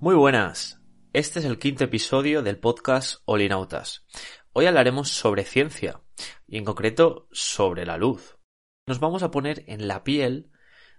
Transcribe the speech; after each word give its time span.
Muy 0.00 0.14
buenas. 0.14 0.80
Este 1.12 1.40
es 1.40 1.44
el 1.44 1.58
quinto 1.58 1.84
episodio 1.84 2.42
del 2.42 2.58
podcast 2.58 3.20
Olinautas. 3.26 4.06
Hoy 4.54 4.64
hablaremos 4.64 5.10
sobre 5.10 5.44
ciencia 5.44 6.00
y 6.48 6.56
en 6.56 6.64
concreto 6.64 7.28
sobre 7.32 7.84
la 7.84 7.98
luz. 7.98 8.38
Nos 8.86 8.98
vamos 8.98 9.22
a 9.22 9.30
poner 9.30 9.62
en 9.66 9.88
la 9.88 10.02
piel 10.02 10.52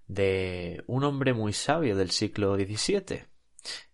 de 0.05 0.84
un 0.85 1.03
hombre 1.03 1.34
muy 1.34 1.52
sabio 1.52 1.95
del 1.95 2.11
siglo 2.11 2.53
XVII, 2.53 3.25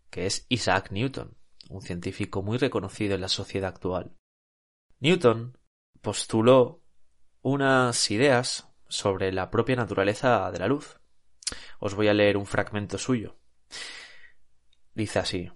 que 0.09 0.25
es 0.25 0.45
Isaac 0.49 0.91
Newton, 0.91 1.37
un 1.69 1.81
científico 1.81 2.41
muy 2.43 2.57
reconocido 2.57 3.15
en 3.15 3.21
la 3.21 3.29
sociedad 3.29 3.69
actual. 3.69 4.13
Newton 4.99 5.57
postuló 6.01 6.83
unas 7.41 8.11
ideas 8.11 8.67
sobre 8.89 9.31
la 9.31 9.51
propia 9.51 9.77
naturaleza 9.77 10.51
de 10.51 10.59
la 10.59 10.67
luz. 10.67 10.99
Os 11.79 11.95
voy 11.95 12.09
a 12.09 12.13
leer 12.13 12.35
un 12.35 12.45
fragmento 12.45 12.97
suyo. 12.97 13.39
Dice 14.97 15.19
así. 15.19 15.51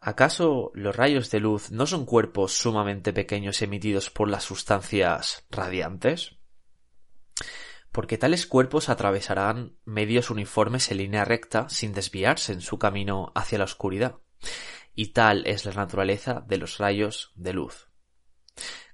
¿Acaso 0.00 0.72
los 0.74 0.96
rayos 0.96 1.30
de 1.30 1.38
luz 1.38 1.70
no 1.70 1.86
son 1.86 2.04
cuerpos 2.04 2.54
sumamente 2.54 3.12
pequeños 3.12 3.62
emitidos 3.62 4.10
por 4.10 4.28
las 4.28 4.42
sustancias 4.42 5.46
radiantes? 5.48 6.34
Porque 7.92 8.18
tales 8.18 8.48
cuerpos 8.48 8.88
atravesarán 8.88 9.76
medios 9.84 10.30
uniformes 10.30 10.90
en 10.90 10.96
línea 10.96 11.24
recta 11.24 11.68
sin 11.68 11.92
desviarse 11.92 12.52
en 12.52 12.60
su 12.60 12.80
camino 12.80 13.30
hacia 13.36 13.58
la 13.58 13.64
oscuridad. 13.64 14.16
Y 14.92 15.12
tal 15.12 15.46
es 15.46 15.64
la 15.64 15.74
naturaleza 15.74 16.44
de 16.44 16.56
los 16.56 16.78
rayos 16.78 17.30
de 17.36 17.52
luz. 17.52 17.92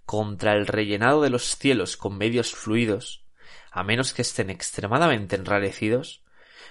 Contra 0.04 0.52
el 0.52 0.66
rellenado 0.66 1.22
de 1.22 1.30
los 1.30 1.56
cielos 1.56 1.96
con 1.96 2.18
medios 2.18 2.54
fluidos, 2.54 3.26
a 3.70 3.82
menos 3.82 4.12
que 4.12 4.20
estén 4.20 4.50
extremadamente 4.50 5.36
enrarecidos, 5.36 6.23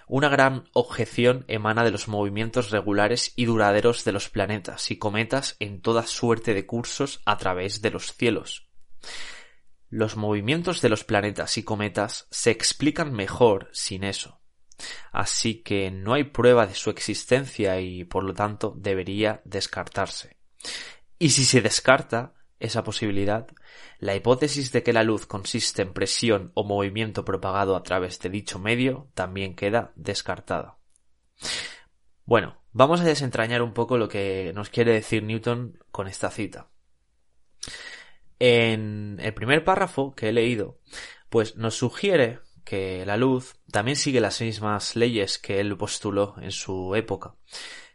una 0.07 0.29
gran 0.29 0.69
objeción 0.73 1.45
emana 1.47 1.83
de 1.83 1.91
los 1.91 2.07
movimientos 2.07 2.71
regulares 2.71 3.33
y 3.35 3.45
duraderos 3.45 4.03
de 4.03 4.11
los 4.11 4.29
planetas 4.29 4.91
y 4.91 4.97
cometas 4.97 5.55
en 5.59 5.81
toda 5.81 6.05
suerte 6.05 6.53
de 6.53 6.65
cursos 6.65 7.21
a 7.25 7.37
través 7.37 7.81
de 7.81 7.91
los 7.91 8.13
cielos. 8.13 8.67
Los 9.89 10.17
movimientos 10.17 10.81
de 10.81 10.89
los 10.89 11.03
planetas 11.03 11.57
y 11.57 11.63
cometas 11.63 12.27
se 12.31 12.51
explican 12.51 13.13
mejor 13.13 13.69
sin 13.73 14.03
eso. 14.03 14.41
Así 15.11 15.61
que 15.61 15.91
no 15.91 16.13
hay 16.13 16.23
prueba 16.23 16.65
de 16.65 16.75
su 16.75 16.89
existencia 16.89 17.79
y 17.79 18.03
por 18.03 18.23
lo 18.23 18.33
tanto 18.33 18.73
debería 18.75 19.41
descartarse. 19.45 20.37
Y 21.19 21.29
si 21.29 21.45
se 21.45 21.61
descarta, 21.61 22.33
esa 22.63 22.83
posibilidad, 22.83 23.47
la 23.99 24.15
hipótesis 24.15 24.71
de 24.71 24.83
que 24.83 24.93
la 24.93 25.03
luz 25.03 25.25
consiste 25.25 25.81
en 25.81 25.93
presión 25.93 26.51
o 26.55 26.63
movimiento 26.63 27.25
propagado 27.25 27.75
a 27.75 27.83
través 27.83 28.19
de 28.19 28.29
dicho 28.29 28.57
medio 28.57 29.09
también 29.13 29.53
queda 29.53 29.91
descartada. 29.95 30.77
Bueno, 32.25 32.63
vamos 32.71 33.01
a 33.01 33.03
desentrañar 33.03 33.61
un 33.61 33.73
poco 33.73 33.97
lo 33.97 34.07
que 34.07 34.53
nos 34.55 34.69
quiere 34.69 34.93
decir 34.93 35.23
Newton 35.23 35.77
con 35.91 36.07
esta 36.07 36.31
cita. 36.31 36.69
En 38.39 39.17
el 39.19 39.33
primer 39.33 39.65
párrafo 39.65 40.15
que 40.15 40.29
he 40.29 40.33
leído, 40.33 40.79
pues 41.29 41.57
nos 41.57 41.75
sugiere 41.75 42.39
que 42.63 43.05
la 43.05 43.17
luz 43.17 43.55
también 43.71 43.97
sigue 43.97 44.21
las 44.21 44.39
mismas 44.39 44.95
leyes 44.95 45.37
que 45.37 45.59
él 45.59 45.75
postuló 45.75 46.35
en 46.41 46.51
su 46.51 46.95
época, 46.95 47.35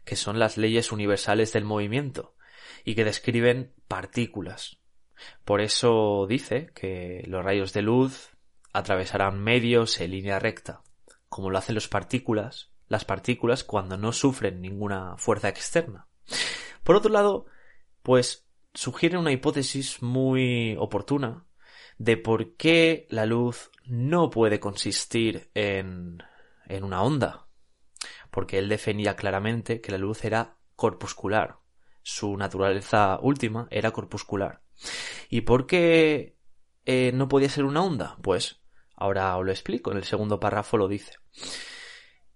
que 0.05 0.15
son 0.15 0.37
las 0.37 0.57
leyes 0.57 0.91
universales 0.91 1.53
del 1.53 1.65
movimiento, 1.65 2.35
y 2.83 2.95
que 2.95 3.03
describen 3.03 3.73
partículas. 3.87 4.79
Por 5.45 5.61
eso 5.61 6.25
dice 6.27 6.71
que 6.73 7.23
los 7.27 7.43
rayos 7.43 7.73
de 7.73 7.81
luz 7.81 8.31
atravesarán 8.73 9.41
medios 9.41 9.99
en 9.99 10.11
línea 10.11 10.39
recta, 10.39 10.81
como 11.27 11.49
lo 11.49 11.57
hacen 11.57 11.75
las 11.75 11.87
partículas, 11.87 12.71
las 12.87 13.05
partículas 13.05 13.63
cuando 13.63 13.97
no 13.97 14.11
sufren 14.11 14.61
ninguna 14.61 15.17
fuerza 15.17 15.49
externa. 15.49 16.07
Por 16.83 16.95
otro 16.95 17.11
lado, 17.11 17.45
pues 18.01 18.47
sugiere 18.73 19.17
una 19.17 19.31
hipótesis 19.31 20.01
muy 20.01 20.75
oportuna 20.79 21.45
de 21.97 22.17
por 22.17 22.55
qué 22.55 23.07
la 23.09 23.25
luz 23.25 23.71
no 23.85 24.29
puede 24.29 24.59
consistir 24.59 25.51
en, 25.53 26.23
en 26.67 26.83
una 26.83 27.03
onda. 27.03 27.47
Porque 28.31 28.57
él 28.57 28.69
definía 28.69 29.15
claramente 29.15 29.81
que 29.81 29.91
la 29.91 29.97
luz 29.97 30.23
era 30.23 30.57
corpuscular, 30.75 31.57
su 32.09 32.35
naturaleza 32.37 33.19
última 33.21 33.67
era 33.69 33.91
corpuscular. 33.91 34.61
¿Y 35.29 35.41
por 35.41 35.67
qué 35.67 36.37
eh, 36.85 37.11
no 37.13 37.27
podía 37.27 37.49
ser 37.49 37.65
una 37.65 37.83
onda? 37.83 38.17
Pues 38.21 38.61
ahora 38.95 39.37
os 39.37 39.45
lo 39.45 39.51
explico, 39.51 39.91
en 39.91 39.97
el 39.97 40.03
segundo 40.03 40.39
párrafo 40.39 40.77
lo 40.77 40.87
dice. 40.87 41.13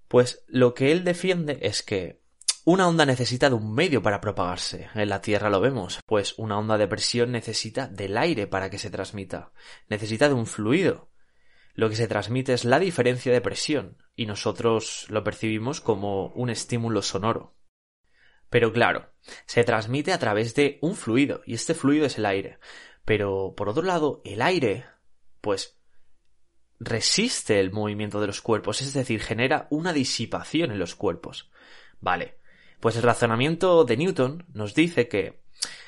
Pues 0.08 0.44
lo 0.48 0.74
que 0.74 0.92
él 0.92 1.04
defiende 1.04 1.58
es 1.64 1.82
que 1.82 2.22
una 2.66 2.88
onda 2.88 3.06
necesita 3.06 3.50
de 3.50 3.56
un 3.56 3.74
medio 3.74 4.02
para 4.02 4.22
propagarse. 4.22 4.90
En 4.94 5.10
la 5.10 5.22
Tierra 5.22 5.50
lo 5.50 5.60
vemos, 5.60 6.00
pues 6.06 6.36
una 6.38 6.58
onda 6.58 6.78
de 6.78 6.88
presión 6.88 7.32
necesita 7.32 7.88
del 7.88 8.18
aire 8.18 8.48
para 8.48 8.70
que 8.70 8.78
se 8.78 8.92
transmita. 8.92 9.52
Necesita 9.90 10.28
de 10.28 10.36
un 10.36 10.46
fluido. 10.46 11.10
Lo 11.74 11.90
que 11.90 11.96
se 11.96 12.08
transmite 12.08 12.54
es 12.54 12.64
la 12.64 12.78
diferencia 12.78 13.34
de 13.34 13.42
presión, 13.42 13.98
y 14.16 14.28
nosotros 14.28 15.08
lo 15.10 15.24
percibimos 15.24 15.82
como 15.82 16.28
un 16.28 16.52
estímulo 16.52 17.02
sonoro. 17.02 17.56
Pero 18.54 18.72
claro, 18.72 19.10
se 19.48 19.64
transmite 19.64 20.14
a 20.14 20.20
través 20.20 20.54
de 20.54 20.78
un 20.82 20.96
fluido, 20.96 21.42
y 21.48 21.56
este 21.56 21.74
fluido 21.74 22.06
es 22.06 22.20
el 22.20 22.26
aire. 22.28 22.60
Pero, 23.04 23.56
por 23.58 23.68
otro 23.68 23.82
lado, 23.82 24.22
el 24.26 24.44
aire, 24.44 24.86
pues, 25.42 25.80
resiste 26.80 27.60
el 27.60 27.72
movimiento 27.72 28.22
de 28.22 28.28
los 28.28 28.42
cuerpos, 28.42 28.84
es 28.84 28.94
decir, 28.94 29.22
genera 29.24 29.66
una 29.72 29.92
disipación 29.92 30.70
en 30.70 30.78
los 30.78 30.94
cuerpos. 30.94 31.50
Vale, 32.00 32.38
pues 32.80 32.96
el 32.96 33.02
razonamiento 33.02 33.86
de 33.86 33.98
Newton 33.98 34.46
nos 34.54 34.76
dice 34.76 35.08
que 35.08 35.42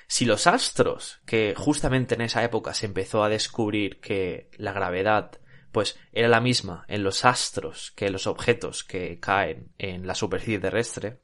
si 0.08 0.26
los 0.26 0.48
astros, 0.48 1.20
que 1.28 1.54
justamente 1.56 2.16
en 2.16 2.22
esa 2.22 2.44
época 2.44 2.74
se 2.74 2.88
empezó 2.88 3.24
a 3.24 3.30
descubrir 3.30 4.00
que 4.00 4.50
la 4.58 4.74
gravedad 4.74 5.40
pues 5.72 6.00
era 6.14 6.30
la 6.30 6.42
misma 6.42 6.84
en 6.88 7.04
los 7.04 7.26
astros 7.26 7.92
que 7.92 8.08
en 8.08 8.14
los 8.14 8.26
objetos 8.26 8.84
que 8.84 9.20
caen 9.20 9.72
en 9.78 10.08
la 10.08 10.16
superficie 10.16 10.58
terrestre, 10.58 11.20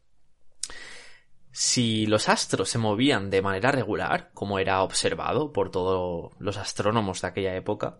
si 1.51 2.05
los 2.05 2.29
astros 2.29 2.69
se 2.69 2.77
movían 2.77 3.29
de 3.29 3.41
manera 3.41 3.71
regular, 3.71 4.31
como 4.33 4.59
era 4.59 4.83
observado 4.83 5.51
por 5.51 5.69
todos 5.69 6.31
los 6.39 6.57
astrónomos 6.57 7.21
de 7.21 7.27
aquella 7.27 7.55
época, 7.55 7.97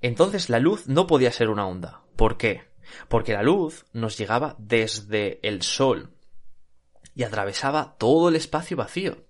entonces 0.00 0.50
la 0.50 0.58
luz 0.58 0.86
no 0.88 1.06
podía 1.06 1.32
ser 1.32 1.48
una 1.48 1.66
onda. 1.66 2.02
¿Por 2.16 2.36
qué? 2.36 2.64
Porque 3.08 3.32
la 3.32 3.42
luz 3.42 3.86
nos 3.92 4.18
llegaba 4.18 4.56
desde 4.58 5.40
el 5.46 5.62
Sol 5.62 6.12
y 7.14 7.22
atravesaba 7.22 7.96
todo 7.98 8.28
el 8.28 8.36
espacio 8.36 8.76
vacío. 8.76 9.24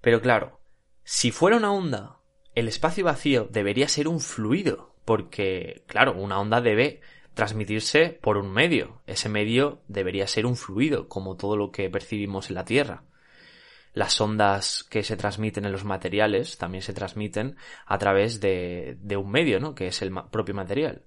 Pero 0.00 0.20
claro, 0.20 0.60
si 1.04 1.30
fuera 1.30 1.56
una 1.56 1.72
onda, 1.72 2.18
el 2.54 2.68
espacio 2.68 3.04
vacío 3.04 3.48
debería 3.50 3.88
ser 3.88 4.08
un 4.08 4.20
fluido, 4.20 4.94
porque, 5.04 5.84
claro, 5.86 6.14
una 6.14 6.38
onda 6.38 6.60
debe 6.60 7.00
transmitirse 7.40 8.18
por 8.20 8.36
un 8.36 8.52
medio. 8.52 9.00
Ese 9.06 9.30
medio 9.30 9.80
debería 9.88 10.26
ser 10.26 10.44
un 10.44 10.56
fluido, 10.56 11.08
como 11.08 11.38
todo 11.38 11.56
lo 11.56 11.70
que 11.70 11.88
percibimos 11.88 12.50
en 12.50 12.56
la 12.56 12.66
Tierra. 12.66 13.04
Las 13.94 14.20
ondas 14.20 14.84
que 14.90 15.02
se 15.02 15.16
transmiten 15.16 15.64
en 15.64 15.72
los 15.72 15.86
materiales 15.86 16.58
también 16.58 16.82
se 16.82 16.92
transmiten 16.92 17.56
a 17.86 17.96
través 17.96 18.40
de, 18.40 18.98
un 19.16 19.30
medio, 19.30 19.58
¿no? 19.58 19.74
Que 19.74 19.86
es 19.86 20.02
el 20.02 20.12
propio 20.30 20.54
material. 20.54 21.06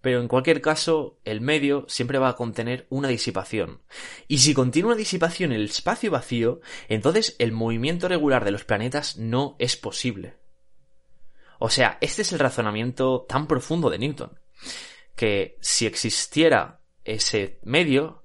Pero 0.00 0.20
en 0.20 0.26
cualquier 0.26 0.60
caso, 0.60 1.20
el 1.24 1.40
medio 1.40 1.84
siempre 1.86 2.18
va 2.18 2.30
a 2.30 2.34
contener 2.34 2.88
una 2.90 3.06
disipación. 3.06 3.80
Y 4.26 4.38
si 4.38 4.54
contiene 4.54 4.88
una 4.88 4.96
disipación 4.96 5.52
en 5.52 5.60
el 5.60 5.66
espacio 5.66 6.10
vacío, 6.10 6.60
entonces 6.88 7.36
el 7.38 7.52
movimiento 7.52 8.08
regular 8.08 8.44
de 8.44 8.50
los 8.50 8.64
planetas 8.64 9.16
no 9.16 9.54
es 9.60 9.76
posible. 9.76 10.34
O 11.60 11.70
sea, 11.70 11.98
este 12.00 12.22
es 12.22 12.32
el 12.32 12.40
razonamiento 12.40 13.24
tan 13.28 13.46
profundo 13.46 13.90
de 13.90 13.98
Newton 14.00 14.40
que 15.18 15.58
si 15.60 15.84
existiera 15.84 16.80
ese 17.02 17.58
medio, 17.64 18.22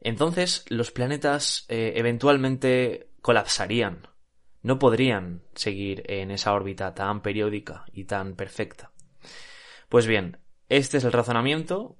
entonces 0.00 0.64
los 0.68 0.90
planetas 0.90 1.64
eh, 1.68 1.92
eventualmente 1.94 3.10
colapsarían. 3.20 4.08
No 4.60 4.80
podrían 4.80 5.44
seguir 5.54 6.02
en 6.10 6.32
esa 6.32 6.52
órbita 6.52 6.94
tan 6.94 7.22
periódica 7.22 7.84
y 7.92 8.04
tan 8.04 8.34
perfecta. 8.34 8.90
Pues 9.88 10.08
bien, 10.08 10.38
este 10.68 10.98
es 10.98 11.04
el 11.04 11.12
razonamiento 11.12 11.96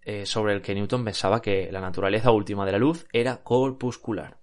eh, 0.00 0.24
sobre 0.24 0.54
el 0.54 0.62
que 0.62 0.74
Newton 0.74 1.04
pensaba 1.04 1.42
que 1.42 1.70
la 1.70 1.82
naturaleza 1.82 2.30
última 2.30 2.64
de 2.64 2.72
la 2.72 2.78
luz 2.78 3.06
era 3.12 3.42
corpuscular. 3.42 4.38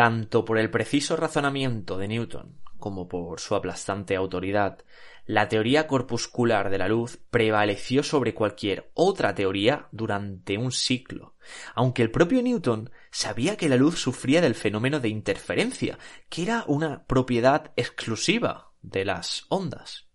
Tanto 0.00 0.46
por 0.46 0.56
el 0.56 0.70
preciso 0.70 1.14
razonamiento 1.14 1.98
de 1.98 2.08
Newton 2.08 2.58
como 2.78 3.06
por 3.06 3.38
su 3.38 3.54
aplastante 3.54 4.16
autoridad, 4.16 4.78
la 5.26 5.46
teoría 5.46 5.86
corpuscular 5.86 6.70
de 6.70 6.78
la 6.78 6.88
luz 6.88 7.18
prevaleció 7.30 8.02
sobre 8.02 8.32
cualquier 8.32 8.90
otra 8.94 9.34
teoría 9.34 9.88
durante 9.92 10.56
un 10.56 10.72
siglo, 10.72 11.36
aunque 11.74 12.00
el 12.00 12.10
propio 12.10 12.40
Newton 12.40 12.90
sabía 13.10 13.58
que 13.58 13.68
la 13.68 13.76
luz 13.76 14.00
sufría 14.00 14.40
del 14.40 14.54
fenómeno 14.54 15.00
de 15.00 15.10
interferencia, 15.10 15.98
que 16.30 16.44
era 16.44 16.64
una 16.66 17.04
propiedad 17.04 17.70
exclusiva 17.76 18.72
de 18.80 19.04
las 19.04 19.44
ondas. 19.50 20.08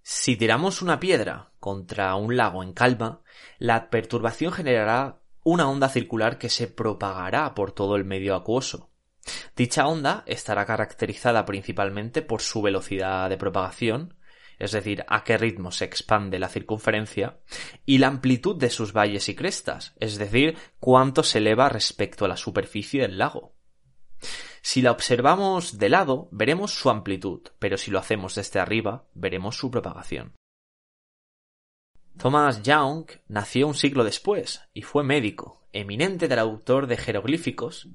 Si 0.00 0.36
tiramos 0.36 0.80
una 0.80 1.00
piedra 1.00 1.54
contra 1.58 2.14
un 2.14 2.36
lago 2.36 2.62
en 2.62 2.72
calma, 2.72 3.20
la 3.58 3.90
perturbación 3.90 4.52
generará 4.52 5.22
una 5.50 5.66
onda 5.66 5.88
circular 5.88 6.36
que 6.36 6.50
se 6.50 6.66
propagará 6.66 7.54
por 7.54 7.72
todo 7.72 7.96
el 7.96 8.04
medio 8.04 8.34
acuoso. 8.34 8.90
Dicha 9.56 9.86
onda 9.86 10.22
estará 10.26 10.66
caracterizada 10.66 11.46
principalmente 11.46 12.20
por 12.20 12.42
su 12.42 12.60
velocidad 12.60 13.30
de 13.30 13.38
propagación, 13.38 14.18
es 14.58 14.72
decir, 14.72 15.06
a 15.08 15.24
qué 15.24 15.38
ritmo 15.38 15.70
se 15.72 15.86
expande 15.86 16.38
la 16.38 16.50
circunferencia, 16.50 17.38
y 17.86 17.96
la 17.96 18.08
amplitud 18.08 18.56
de 18.56 18.68
sus 18.68 18.92
valles 18.92 19.30
y 19.30 19.34
crestas, 19.34 19.94
es 20.00 20.18
decir, 20.18 20.58
cuánto 20.80 21.22
se 21.22 21.38
eleva 21.38 21.70
respecto 21.70 22.26
a 22.26 22.28
la 22.28 22.36
superficie 22.36 23.00
del 23.00 23.16
lago. 23.16 23.54
Si 24.60 24.82
la 24.82 24.90
observamos 24.90 25.78
de 25.78 25.88
lado, 25.88 26.28
veremos 26.30 26.74
su 26.74 26.90
amplitud, 26.90 27.40
pero 27.58 27.78
si 27.78 27.90
lo 27.90 27.98
hacemos 27.98 28.34
desde 28.34 28.60
arriba, 28.60 29.06
veremos 29.14 29.56
su 29.56 29.70
propagación. 29.70 30.34
Thomas 32.18 32.62
Young 32.62 33.06
nació 33.28 33.68
un 33.68 33.74
siglo 33.74 34.02
después 34.02 34.62
y 34.74 34.82
fue 34.82 35.04
médico, 35.04 35.62
eminente 35.72 36.26
traductor 36.26 36.88
de 36.88 36.96
jeroglíficos, 36.96 37.88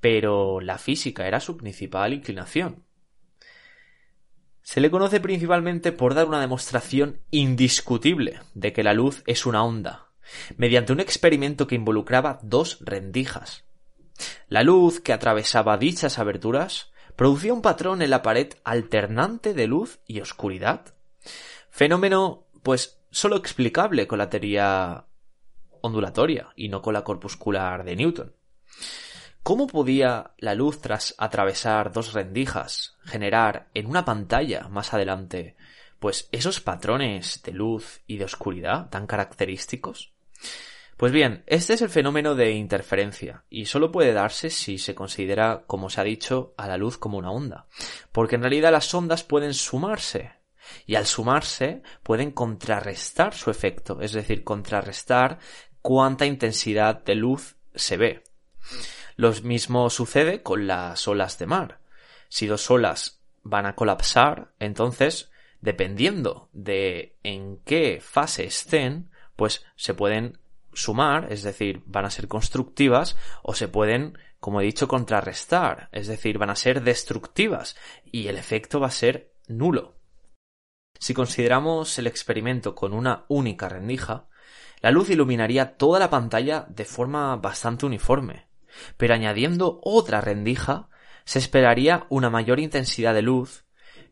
pero 0.00 0.60
la 0.60 0.76
física 0.76 1.28
era 1.28 1.38
su 1.38 1.56
principal 1.56 2.14
inclinación. 2.14 2.84
Se 4.62 4.80
le 4.80 4.90
conoce 4.90 5.20
principalmente 5.20 5.92
por 5.92 6.14
dar 6.14 6.26
una 6.26 6.40
demostración 6.40 7.20
indiscutible 7.30 8.40
de 8.54 8.72
que 8.72 8.82
la 8.82 8.92
luz 8.92 9.22
es 9.24 9.46
una 9.46 9.62
onda, 9.62 10.10
mediante 10.56 10.92
un 10.92 11.00
experimento 11.00 11.68
que 11.68 11.76
involucraba 11.76 12.40
dos 12.42 12.78
rendijas. 12.80 13.64
La 14.48 14.64
luz 14.64 15.00
que 15.00 15.12
atravesaba 15.12 15.78
dichas 15.78 16.18
aberturas 16.18 16.90
producía 17.14 17.54
un 17.54 17.62
patrón 17.62 18.02
en 18.02 18.10
la 18.10 18.22
pared 18.22 18.48
alternante 18.64 19.54
de 19.54 19.68
luz 19.68 20.00
y 20.06 20.20
oscuridad. 20.20 20.94
Fenómeno, 21.70 22.48
pues, 22.62 22.97
solo 23.10 23.36
explicable 23.36 24.06
con 24.06 24.18
la 24.18 24.28
teoría 24.28 25.04
ondulatoria 25.80 26.48
y 26.56 26.68
no 26.68 26.82
con 26.82 26.94
la 26.94 27.04
corpuscular 27.04 27.84
de 27.84 27.96
Newton. 27.96 28.32
¿Cómo 29.42 29.66
podía 29.66 30.32
la 30.38 30.54
luz 30.54 30.80
tras 30.80 31.14
atravesar 31.16 31.92
dos 31.92 32.12
rendijas 32.12 32.96
generar 33.04 33.68
en 33.74 33.86
una 33.86 34.04
pantalla 34.04 34.68
más 34.68 34.92
adelante 34.92 35.56
pues 35.98 36.28
esos 36.32 36.60
patrones 36.60 37.42
de 37.42 37.52
luz 37.52 38.00
y 38.06 38.18
de 38.18 38.24
oscuridad 38.24 38.90
tan 38.90 39.06
característicos? 39.06 40.12
Pues 40.98 41.12
bien, 41.12 41.44
este 41.46 41.74
es 41.74 41.82
el 41.82 41.90
fenómeno 41.90 42.34
de 42.34 42.52
interferencia 42.52 43.44
y 43.48 43.66
solo 43.66 43.92
puede 43.92 44.12
darse 44.12 44.50
si 44.50 44.78
se 44.78 44.96
considera, 44.96 45.62
como 45.66 45.90
se 45.90 46.00
ha 46.00 46.04
dicho, 46.04 46.54
a 46.56 46.66
la 46.66 46.76
luz 46.76 46.98
como 46.98 47.18
una 47.18 47.30
onda, 47.30 47.66
porque 48.10 48.34
en 48.34 48.42
realidad 48.42 48.72
las 48.72 48.92
ondas 48.92 49.22
pueden 49.22 49.54
sumarse 49.54 50.32
y 50.86 50.94
al 50.94 51.06
sumarse 51.06 51.82
pueden 52.02 52.30
contrarrestar 52.30 53.34
su 53.34 53.50
efecto, 53.50 54.00
es 54.00 54.12
decir, 54.12 54.44
contrarrestar 54.44 55.38
cuánta 55.82 56.26
intensidad 56.26 57.02
de 57.04 57.14
luz 57.14 57.56
se 57.74 57.96
ve. 57.96 58.22
Lo 59.16 59.32
mismo 59.42 59.90
sucede 59.90 60.42
con 60.42 60.66
las 60.66 61.08
olas 61.08 61.38
de 61.38 61.46
mar. 61.46 61.80
Si 62.28 62.46
dos 62.46 62.70
olas 62.70 63.20
van 63.42 63.66
a 63.66 63.74
colapsar, 63.74 64.52
entonces, 64.58 65.30
dependiendo 65.60 66.48
de 66.52 67.16
en 67.22 67.58
qué 67.64 68.00
fase 68.00 68.44
estén, 68.44 69.10
pues 69.34 69.64
se 69.76 69.94
pueden 69.94 70.38
sumar, 70.72 71.32
es 71.32 71.42
decir, 71.42 71.82
van 71.86 72.04
a 72.04 72.10
ser 72.10 72.28
constructivas, 72.28 73.16
o 73.42 73.54
se 73.54 73.68
pueden, 73.68 74.18
como 74.40 74.60
he 74.60 74.64
dicho, 74.64 74.86
contrarrestar, 74.86 75.88
es 75.92 76.06
decir, 76.06 76.38
van 76.38 76.50
a 76.50 76.56
ser 76.56 76.82
destructivas, 76.82 77.76
y 78.04 78.28
el 78.28 78.36
efecto 78.36 78.78
va 78.78 78.88
a 78.88 78.92
ser 78.92 79.32
nulo. 79.48 79.97
Si 80.98 81.14
consideramos 81.14 81.98
el 81.98 82.06
experimento 82.06 82.74
con 82.74 82.92
una 82.92 83.24
única 83.28 83.68
rendija, 83.68 84.26
la 84.80 84.90
luz 84.90 85.10
iluminaría 85.10 85.76
toda 85.76 85.98
la 85.98 86.10
pantalla 86.10 86.66
de 86.68 86.84
forma 86.84 87.36
bastante 87.36 87.86
uniforme, 87.86 88.46
pero 88.96 89.14
añadiendo 89.14 89.80
otra 89.82 90.20
rendija 90.20 90.88
se 91.24 91.38
esperaría 91.38 92.06
una 92.08 92.30
mayor 92.30 92.60
intensidad 92.60 93.14
de 93.14 93.22
luz 93.22 93.64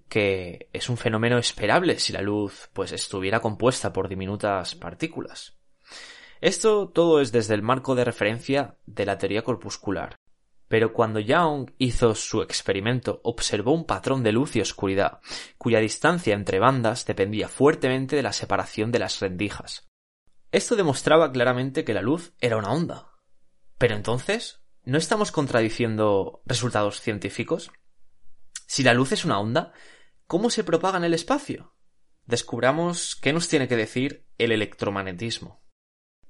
que 0.09 0.69
es 0.73 0.89
un 0.89 0.97
fenómeno 0.97 1.39
esperable 1.39 1.99
si 1.99 2.13
la 2.13 2.21
luz 2.21 2.71
pues 2.73 2.93
estuviera 2.93 3.41
compuesta 3.41 3.93
por 3.93 4.09
diminutas 4.09 4.75
partículas. 4.75 5.57
Esto 6.41 6.89
todo 6.89 7.21
es 7.21 7.33
desde 7.33 7.55
el 7.55 7.63
marco 7.63 7.95
de 7.95 8.05
referencia 8.05 8.77
de 8.87 9.07
la 9.07 9.19
teoría 9.19 9.43
corpuscular. 9.43 10.17
Pero 10.69 10.93
cuando 10.93 11.21
Young 11.21 11.71
hizo 11.79 12.15
su 12.15 12.43
experimento, 12.43 13.21
observó 13.23 13.73
un 13.73 13.85
patrón 13.85 14.23
de 14.23 14.33
luz 14.33 14.57
y 14.57 14.61
oscuridad, 14.61 15.21
cuya 15.59 15.79
distancia 15.79 16.35
entre 16.35 16.59
bandas 16.59 17.07
dependía 17.07 17.49
fuertemente 17.49 18.17
de 18.17 18.23
la 18.23 18.33
separación 18.33 18.91
de 18.91 18.99
las 18.99 19.21
rendijas. 19.21 19.89
Esto 20.51 20.75
demostraba 20.75 21.31
claramente 21.31 21.85
que 21.85 21.95
la 21.95 22.03
luz 22.03 22.33
era 22.41 22.57
una 22.57 22.73
onda, 22.73 23.13
pero 23.79 23.95
entonces, 23.95 24.61
¿no 24.85 24.99
estamos 24.99 25.33
contradiciendo 25.33 26.43
resultados 26.47 27.01
científicos? 27.01 27.71
Si 28.67 28.83
la 28.83 28.95
luz 28.95 29.13
es 29.13 29.25
una 29.25 29.39
onda, 29.39 29.73
¿cómo 30.27 30.51
se 30.51 30.65
propaga 30.65 30.99
en 30.99 31.05
el 31.05 31.15
espacio? 31.15 31.75
Descubramos 32.25 33.15
qué 33.17 33.33
nos 33.33 33.49
tiene 33.49 33.69
que 33.69 33.77
decir 33.77 34.27
el 34.39 34.51
electromagnetismo. 34.51 35.61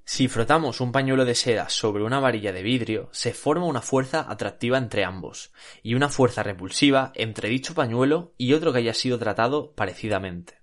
Si 0.08 0.28
frotamos 0.28 0.80
un 0.80 0.92
pañuelo 0.92 1.24
de 1.24 1.34
seda 1.34 1.68
sobre 1.68 2.04
una 2.04 2.20
varilla 2.20 2.52
de 2.52 2.62
vidrio, 2.62 3.08
se 3.10 3.34
forma 3.34 3.66
una 3.66 3.82
fuerza 3.82 4.24
atractiva 4.30 4.78
entre 4.78 5.04
ambos, 5.04 5.52
y 5.82 5.94
una 5.94 6.08
fuerza 6.08 6.44
repulsiva 6.44 7.10
entre 7.16 7.48
dicho 7.48 7.74
pañuelo 7.74 8.32
y 8.38 8.52
otro 8.52 8.72
que 8.72 8.78
haya 8.78 8.94
sido 8.94 9.18
tratado 9.18 9.74
parecidamente. 9.74 10.62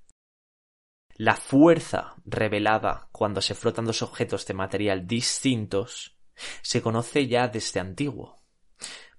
La 1.17 1.35
fuerza 1.35 2.15
revelada 2.23 3.09
cuando 3.11 3.41
se 3.41 3.53
frotan 3.53 3.83
dos 3.83 4.01
objetos 4.01 4.45
de 4.45 4.53
material 4.53 5.07
distintos 5.07 6.17
se 6.61 6.81
conoce 6.81 7.27
ya 7.27 7.49
desde 7.49 7.81
antiguo. 7.81 8.45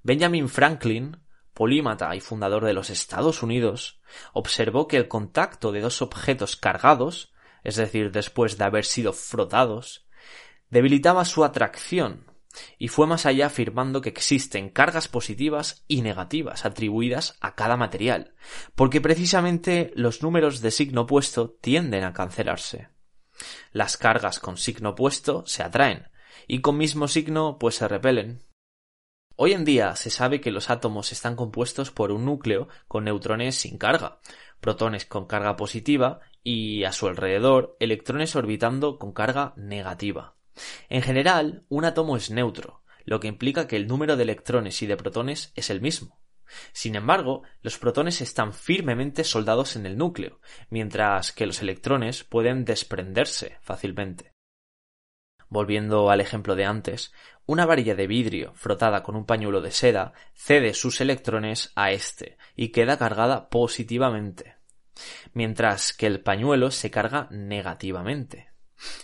Benjamin 0.02 0.48
Franklin, 0.48 1.18
polímata 1.52 2.16
y 2.16 2.20
fundador 2.20 2.64
de 2.64 2.72
los 2.72 2.88
Estados 2.88 3.42
Unidos, 3.42 4.00
observó 4.32 4.88
que 4.88 4.96
el 4.96 5.06
contacto 5.06 5.70
de 5.70 5.82
dos 5.82 6.00
objetos 6.00 6.56
cargados, 6.56 7.34
es 7.62 7.76
decir, 7.76 8.10
después 8.10 8.56
de 8.56 8.64
haber 8.64 8.86
sido 8.86 9.12
frotados, 9.12 10.03
debilitaba 10.74 11.24
su 11.24 11.44
atracción 11.44 12.26
y 12.78 12.88
fue 12.88 13.06
más 13.06 13.26
allá 13.26 13.46
afirmando 13.46 14.00
que 14.00 14.08
existen 14.08 14.70
cargas 14.70 15.06
positivas 15.06 15.84
y 15.86 16.02
negativas 16.02 16.64
atribuidas 16.64 17.36
a 17.40 17.54
cada 17.54 17.76
material, 17.76 18.34
porque 18.74 19.00
precisamente 19.00 19.92
los 19.94 20.22
números 20.22 20.60
de 20.60 20.72
signo 20.72 21.02
opuesto 21.02 21.56
tienden 21.60 22.02
a 22.02 22.12
cancelarse. 22.12 22.88
Las 23.70 23.96
cargas 23.96 24.40
con 24.40 24.56
signo 24.56 24.90
opuesto 24.90 25.44
se 25.46 25.62
atraen, 25.62 26.08
y 26.48 26.60
con 26.60 26.76
mismo 26.76 27.06
signo 27.06 27.56
pues 27.58 27.76
se 27.76 27.86
repelen. 27.86 28.42
Hoy 29.36 29.52
en 29.52 29.64
día 29.64 29.94
se 29.94 30.10
sabe 30.10 30.40
que 30.40 30.50
los 30.50 30.70
átomos 30.70 31.12
están 31.12 31.36
compuestos 31.36 31.92
por 31.92 32.10
un 32.10 32.24
núcleo 32.24 32.68
con 32.88 33.04
neutrones 33.04 33.54
sin 33.54 33.78
carga, 33.78 34.20
protones 34.60 35.06
con 35.06 35.26
carga 35.26 35.56
positiva 35.56 36.20
y 36.42 36.82
a 36.84 36.92
su 36.92 37.06
alrededor 37.06 37.76
electrones 37.78 38.34
orbitando 38.34 38.98
con 38.98 39.12
carga 39.12 39.52
negativa. 39.56 40.34
En 40.88 41.02
general, 41.02 41.64
un 41.68 41.84
átomo 41.84 42.16
es 42.16 42.30
neutro, 42.30 42.82
lo 43.04 43.20
que 43.20 43.28
implica 43.28 43.66
que 43.66 43.76
el 43.76 43.86
número 43.86 44.16
de 44.16 44.22
electrones 44.22 44.82
y 44.82 44.86
de 44.86 44.96
protones 44.96 45.52
es 45.54 45.70
el 45.70 45.80
mismo. 45.80 46.20
Sin 46.72 46.94
embargo, 46.94 47.42
los 47.62 47.78
protones 47.78 48.20
están 48.20 48.52
firmemente 48.52 49.24
soldados 49.24 49.76
en 49.76 49.86
el 49.86 49.96
núcleo, 49.96 50.40
mientras 50.70 51.32
que 51.32 51.46
los 51.46 51.62
electrones 51.62 52.24
pueden 52.24 52.64
desprenderse 52.64 53.58
fácilmente. 53.62 54.32
Volviendo 55.48 56.10
al 56.10 56.20
ejemplo 56.20 56.56
de 56.56 56.64
antes, 56.64 57.12
una 57.46 57.66
varilla 57.66 57.94
de 57.94 58.06
vidrio 58.06 58.54
frotada 58.54 59.02
con 59.02 59.16
un 59.16 59.26
pañuelo 59.26 59.60
de 59.60 59.70
seda 59.70 60.12
cede 60.34 60.74
sus 60.74 61.00
electrones 61.00 61.72
a 61.74 61.92
éste 61.92 62.38
y 62.56 62.68
queda 62.68 62.98
cargada 62.98 63.48
positivamente, 63.48 64.56
mientras 65.32 65.92
que 65.92 66.06
el 66.06 66.20
pañuelo 66.20 66.70
se 66.70 66.90
carga 66.90 67.28
negativamente. 67.30 68.50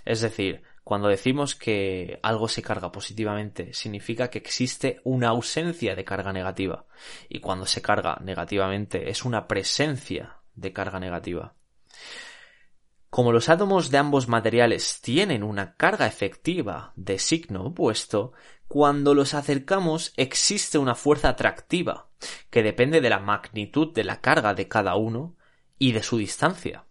Es 0.04 0.20
decir, 0.20 0.62
cuando 0.90 1.06
decimos 1.06 1.54
que 1.54 2.18
algo 2.20 2.48
se 2.48 2.62
carga 2.62 2.90
positivamente, 2.90 3.72
significa 3.74 4.28
que 4.28 4.38
existe 4.38 5.00
una 5.04 5.28
ausencia 5.28 5.94
de 5.94 6.04
carga 6.04 6.32
negativa, 6.32 6.86
y 7.28 7.38
cuando 7.38 7.64
se 7.64 7.80
carga 7.80 8.18
negativamente 8.24 9.08
es 9.08 9.24
una 9.24 9.46
presencia 9.46 10.40
de 10.56 10.72
carga 10.72 10.98
negativa. 10.98 11.54
Como 13.08 13.30
los 13.30 13.48
átomos 13.48 13.92
de 13.92 13.98
ambos 13.98 14.26
materiales 14.26 15.00
tienen 15.00 15.44
una 15.44 15.76
carga 15.76 16.08
efectiva 16.08 16.92
de 16.96 17.20
signo 17.20 17.66
opuesto, 17.66 18.32
cuando 18.66 19.14
los 19.14 19.32
acercamos 19.34 20.12
existe 20.16 20.76
una 20.76 20.96
fuerza 20.96 21.28
atractiva, 21.28 22.10
que 22.50 22.64
depende 22.64 23.00
de 23.00 23.10
la 23.10 23.20
magnitud 23.20 23.94
de 23.94 24.02
la 24.02 24.20
carga 24.20 24.54
de 24.54 24.66
cada 24.66 24.96
uno 24.96 25.36
y 25.78 25.92
de 25.92 26.02
su 26.02 26.18
distancia. 26.18 26.84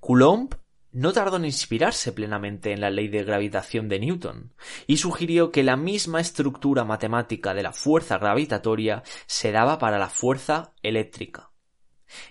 Coulomb 0.00 0.56
no 0.98 1.12
tardó 1.12 1.36
en 1.36 1.44
inspirarse 1.44 2.12
plenamente 2.12 2.72
en 2.72 2.80
la 2.80 2.90
ley 2.90 3.06
de 3.06 3.22
gravitación 3.22 3.88
de 3.88 4.00
Newton, 4.00 4.52
y 4.88 4.96
sugirió 4.96 5.52
que 5.52 5.62
la 5.62 5.76
misma 5.76 6.20
estructura 6.20 6.84
matemática 6.84 7.54
de 7.54 7.62
la 7.62 7.72
fuerza 7.72 8.18
gravitatoria 8.18 9.04
se 9.26 9.52
daba 9.52 9.78
para 9.78 10.00
la 10.00 10.08
fuerza 10.08 10.74
eléctrica. 10.82 11.52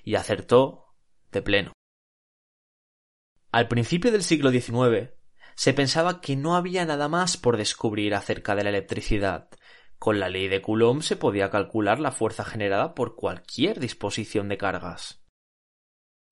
Y 0.03 0.15
acertó 0.15 0.93
de 1.31 1.41
pleno. 1.41 1.71
Al 3.53 3.69
principio 3.69 4.11
del 4.11 4.23
siglo 4.23 4.51
XIX 4.51 5.11
se 5.55 5.73
pensaba 5.73 6.19
que 6.19 6.35
no 6.35 6.57
había 6.57 6.85
nada 6.85 7.07
más 7.07 7.37
por 7.37 7.55
descubrir 7.55 8.15
acerca 8.15 8.53
de 8.53 8.65
la 8.65 8.69
electricidad. 8.69 9.47
Con 9.97 10.19
la 10.19 10.27
ley 10.27 10.49
de 10.49 10.61
Coulomb 10.61 11.03
se 11.03 11.15
podía 11.15 11.49
calcular 11.49 12.01
la 12.01 12.11
fuerza 12.11 12.43
generada 12.43 12.95
por 12.95 13.15
cualquier 13.15 13.79
disposición 13.79 14.49
de 14.49 14.57
cargas. 14.57 15.23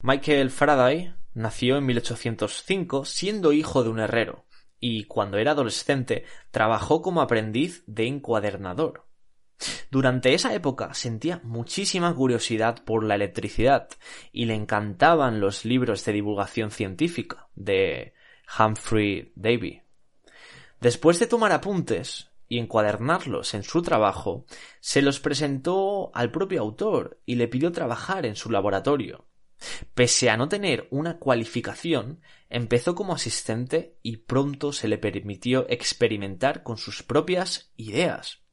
Michael 0.04 0.51
Faraday 0.51 1.15
nació 1.36 1.77
en 1.77 1.86
1805 1.86 3.06
siendo 3.06 3.54
hijo 3.54 3.84
de 3.84 3.89
un 3.89 4.00
herrero 4.00 4.46
y 4.80 5.04
cuando 5.06 5.38
era 5.38 5.51
adolescente 5.51 6.25
trabajó 6.51 7.01
como 7.01 7.22
aprendiz 7.22 7.84
de 7.88 8.08
encuadernador. 8.08 9.06
Durante 9.89 10.34
esa 10.34 10.54
época 10.54 10.94
sentía 10.94 11.39
muchísima 11.44 12.13
curiosidad 12.13 12.84
por 12.84 13.04
la 13.04 13.15
electricidad 13.15 13.88
y 14.32 14.46
le 14.46 14.54
encantaban 14.54 15.39
los 15.39 15.63
libros 15.63 16.04
de 16.06 16.13
divulgación 16.13 16.72
científica 16.72 17.48
de 17.56 18.13
Humphrey 18.60 19.32
Davy. 19.36 19.82
Después 20.82 21.20
de 21.20 21.27
tomar 21.27 21.51
apuntes 21.51 22.30
y 22.48 22.60
encuadernarlos 22.60 23.54
en 23.54 23.63
su 23.63 23.82
trabajo, 23.82 24.46
se 24.82 25.01
los 25.01 25.20
presentó 25.20 26.12
al 26.13 26.32
propio 26.32 26.62
autor 26.62 27.20
y 27.25 27.36
le 27.36 27.48
pidió 27.48 27.72
trabajar 27.72 28.25
en 28.25 28.36
su 28.36 28.51
laboratorio. 28.51 29.25
Pese 29.93 30.29
a 30.29 30.38
no 30.38 30.50
tener 30.50 30.88
una 30.91 31.17
cualificación, 31.17 32.21
empezó 32.50 32.95
como 32.95 33.13
asistente 33.13 33.97
y 34.01 34.17
pronto 34.17 34.74
se 34.74 34.88
le 34.88 34.97
permitió 34.97 35.65
experimentar 35.69 36.63
con 36.63 36.77
sus 36.77 37.03
propias 37.03 37.71
ideas. 37.75 38.45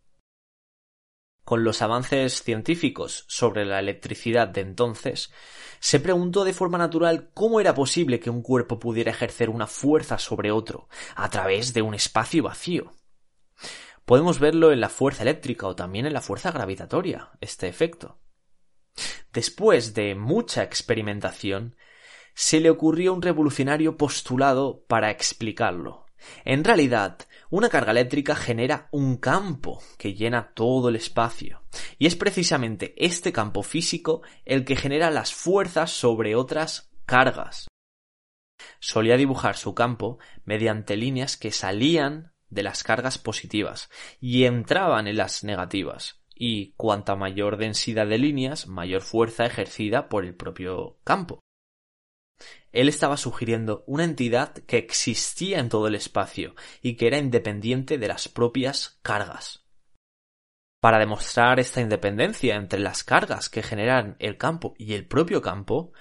Con 1.44 1.64
los 1.64 1.82
avances 1.82 2.42
científicos 2.44 3.24
sobre 3.26 3.64
la 3.64 3.80
electricidad 3.80 4.46
de 4.46 4.60
entonces, 4.60 5.32
se 5.80 5.98
preguntó 5.98 6.44
de 6.44 6.52
forma 6.52 6.78
natural 6.78 7.30
cómo 7.34 7.60
era 7.60 7.74
posible 7.74 8.20
que 8.20 8.30
un 8.30 8.42
cuerpo 8.42 8.78
pudiera 8.78 9.10
ejercer 9.10 9.50
una 9.50 9.66
fuerza 9.66 10.18
sobre 10.18 10.52
otro 10.52 10.88
a 11.16 11.28
través 11.30 11.74
de 11.74 11.82
un 11.82 11.94
espacio 11.94 12.44
vacío. 12.44 12.94
Podemos 14.04 14.38
verlo 14.38 14.70
en 14.72 14.80
la 14.80 14.88
fuerza 14.88 15.22
eléctrica 15.22 15.66
o 15.66 15.74
también 15.74 16.06
en 16.06 16.12
la 16.12 16.20
fuerza 16.20 16.52
gravitatoria, 16.52 17.30
este 17.40 17.66
efecto. 17.66 18.21
Después 19.32 19.94
de 19.94 20.14
mucha 20.14 20.62
experimentación, 20.62 21.76
se 22.34 22.60
le 22.60 22.70
ocurrió 22.70 23.12
un 23.12 23.22
revolucionario 23.22 23.96
postulado 23.96 24.84
para 24.86 25.10
explicarlo. 25.10 26.06
En 26.44 26.64
realidad, 26.64 27.18
una 27.50 27.68
carga 27.68 27.90
eléctrica 27.90 28.36
genera 28.36 28.88
un 28.92 29.16
campo 29.16 29.82
que 29.98 30.14
llena 30.14 30.52
todo 30.54 30.88
el 30.88 30.96
espacio. 30.96 31.62
Y 31.98 32.06
es 32.06 32.16
precisamente 32.16 32.94
este 32.96 33.32
campo 33.32 33.62
físico 33.62 34.22
el 34.44 34.64
que 34.64 34.76
genera 34.76 35.10
las 35.10 35.34
fuerzas 35.34 35.90
sobre 35.90 36.36
otras 36.36 36.92
cargas. 37.06 37.68
Solía 38.78 39.16
dibujar 39.16 39.56
su 39.56 39.74
campo 39.74 40.18
mediante 40.44 40.96
líneas 40.96 41.36
que 41.36 41.50
salían 41.50 42.32
de 42.48 42.62
las 42.62 42.84
cargas 42.84 43.18
positivas 43.18 43.90
y 44.20 44.44
entraban 44.44 45.08
en 45.08 45.16
las 45.16 45.42
negativas. 45.42 46.21
Y 46.44 46.72
cuanta 46.72 47.14
mayor 47.14 47.56
densidad 47.56 48.08
de 48.08 48.18
líneas, 48.18 48.66
mayor 48.66 49.02
fuerza 49.02 49.46
ejercida 49.46 50.08
por 50.08 50.24
el 50.24 50.34
propio 50.34 50.98
campo. 51.04 51.38
Él 52.72 52.88
estaba 52.88 53.16
sugiriendo 53.16 53.84
una 53.86 54.02
entidad 54.02 54.52
que 54.52 54.76
existía 54.76 55.60
en 55.60 55.68
todo 55.68 55.86
el 55.86 55.94
espacio 55.94 56.56
y 56.82 56.96
que 56.96 57.06
era 57.06 57.18
independiente 57.18 57.96
de 57.96 58.08
las 58.08 58.26
propias 58.26 58.98
cargas. 59.02 59.68
Para 60.80 60.98
demostrar 60.98 61.60
esta 61.60 61.80
independencia 61.80 62.56
entre 62.56 62.80
las 62.80 63.04
cargas 63.04 63.48
que 63.48 63.62
generan 63.62 64.16
el 64.18 64.36
campo 64.36 64.74
y 64.76 64.94
el 64.94 65.06
propio 65.06 65.42
campo, 65.42 65.92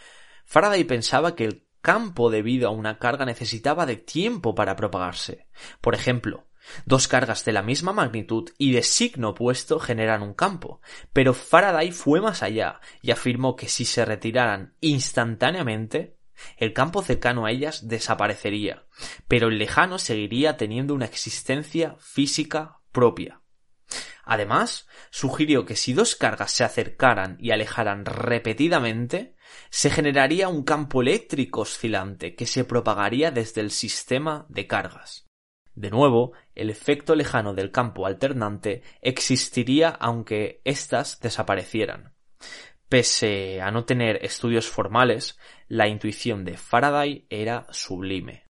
Faraday 0.45 0.85
pensaba 0.85 1.35
que 1.35 1.45
el 1.45 1.67
campo 1.81 2.31
debido 2.31 2.67
a 2.67 2.71
una 2.71 2.97
carga 2.97 3.25
necesitaba 3.25 3.85
de 3.85 3.97
tiempo 3.97 4.55
para 4.55 4.75
propagarse. 4.75 5.45
Por 5.81 5.93
ejemplo, 5.93 6.47
Dos 6.85 7.07
cargas 7.07 7.43
de 7.45 7.51
la 7.51 7.61
misma 7.61 7.93
magnitud 7.93 8.49
y 8.57 8.71
de 8.71 8.83
signo 8.83 9.29
opuesto 9.29 9.79
generan 9.79 10.21
un 10.21 10.33
campo, 10.33 10.81
pero 11.13 11.33
Faraday 11.33 11.91
fue 11.91 12.21
más 12.21 12.43
allá 12.43 12.81
y 13.01 13.11
afirmó 13.11 13.55
que 13.55 13.67
si 13.67 13.85
se 13.85 14.05
retiraran 14.05 14.75
instantáneamente, 14.81 16.17
el 16.57 16.73
campo 16.73 17.01
cercano 17.01 17.45
a 17.45 17.51
ellas 17.51 17.87
desaparecería, 17.87 18.85
pero 19.27 19.49
el 19.49 19.57
lejano 19.57 19.99
seguiría 19.99 20.57
teniendo 20.57 20.93
una 20.93 21.05
existencia 21.05 21.95
física 21.99 22.79
propia. 22.91 23.41
Además, 24.23 24.87
sugirió 25.09 25.65
que 25.65 25.75
si 25.75 25.93
dos 25.93 26.15
cargas 26.15 26.51
se 26.51 26.63
acercaran 26.63 27.37
y 27.39 27.51
alejaran 27.51 28.05
repetidamente, 28.05 29.35
se 29.69 29.89
generaría 29.89 30.47
un 30.47 30.63
campo 30.63 31.01
eléctrico 31.01 31.61
oscilante 31.61 32.35
que 32.35 32.45
se 32.45 32.63
propagaría 32.63 33.31
desde 33.31 33.61
el 33.61 33.71
sistema 33.71 34.45
de 34.49 34.67
cargas. 34.67 35.30
De 35.81 35.89
nuevo, 35.89 36.33
el 36.53 36.69
efecto 36.69 37.15
lejano 37.15 37.55
del 37.55 37.71
campo 37.71 38.05
alternante 38.05 38.83
existiría 39.01 39.89
aunque 39.89 40.61
éstas 40.63 41.19
desaparecieran. 41.19 42.13
Pese 42.87 43.61
a 43.61 43.71
no 43.71 43.83
tener 43.83 44.23
estudios 44.23 44.69
formales, 44.69 45.39
la 45.67 45.87
intuición 45.87 46.45
de 46.45 46.55
Faraday 46.55 47.25
era 47.31 47.65
sublime. 47.71 48.45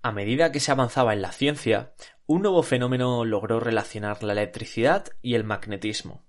A 0.00 0.10
medida 0.10 0.50
que 0.52 0.60
se 0.60 0.72
avanzaba 0.72 1.12
en 1.12 1.20
la 1.20 1.32
ciencia, 1.32 1.92
un 2.24 2.40
nuevo 2.40 2.62
fenómeno 2.62 3.26
logró 3.26 3.60
relacionar 3.60 4.22
la 4.22 4.32
electricidad 4.32 5.04
y 5.20 5.34
el 5.34 5.44
magnetismo. 5.44 6.24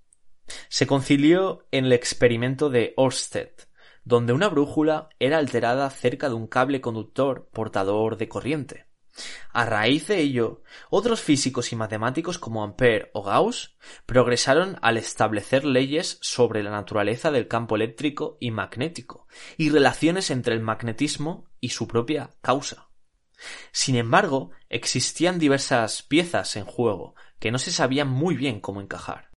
Se 0.68 0.86
concilió 0.86 1.66
en 1.70 1.86
el 1.86 1.94
experimento 1.94 2.68
de 2.68 2.92
Oersted, 2.98 3.52
donde 4.04 4.34
una 4.34 4.50
brújula 4.50 5.08
era 5.18 5.38
alterada 5.38 5.88
cerca 5.88 6.28
de 6.28 6.34
un 6.34 6.46
cable 6.46 6.82
conductor 6.82 7.48
portador 7.54 8.18
de 8.18 8.28
corriente. 8.28 8.91
A 9.52 9.64
raíz 9.66 10.06
de 10.08 10.18
ello, 10.18 10.62
otros 10.88 11.20
físicos 11.20 11.72
y 11.72 11.76
matemáticos 11.76 12.38
como 12.38 12.64
Ampère 12.64 13.10
o 13.12 13.22
Gauss 13.22 13.76
progresaron 14.06 14.78
al 14.80 14.96
establecer 14.96 15.64
leyes 15.64 16.18
sobre 16.22 16.62
la 16.62 16.70
naturaleza 16.70 17.30
del 17.30 17.48
campo 17.48 17.76
eléctrico 17.76 18.38
y 18.40 18.50
magnético 18.50 19.26
y 19.58 19.68
relaciones 19.68 20.30
entre 20.30 20.54
el 20.54 20.60
magnetismo 20.60 21.46
y 21.60 21.70
su 21.70 21.86
propia 21.86 22.30
causa. 22.40 22.88
Sin 23.72 23.96
embargo, 23.96 24.50
existían 24.68 25.38
diversas 25.38 26.02
piezas 26.02 26.56
en 26.56 26.64
juego 26.64 27.14
que 27.38 27.50
no 27.50 27.58
se 27.58 27.72
sabían 27.72 28.08
muy 28.08 28.36
bien 28.36 28.60
cómo 28.60 28.80
encajar. 28.80 29.30